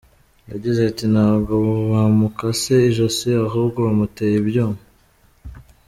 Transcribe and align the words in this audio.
Yagize 0.51 0.79
ati 0.89 1.05
“Ntabwo 1.13 1.53
bamukase 1.91 2.75
ijosi 2.89 3.29
ahubwo 3.47 3.77
bamuteye 3.87 4.35
ibyuma. 4.41 4.79